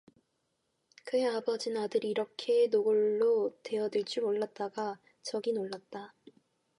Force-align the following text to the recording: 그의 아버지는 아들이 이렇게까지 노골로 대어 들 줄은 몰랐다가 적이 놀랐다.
그의 1.05 1.27
아버지는 1.27 1.79
아들이 1.79 2.09
이렇게까지 2.09 2.69
노골로 2.69 3.59
대어 3.61 3.87
들 3.89 4.03
줄은 4.03 4.29
몰랐다가 4.29 4.97
적이 5.21 5.53
놀랐다. 5.53 6.15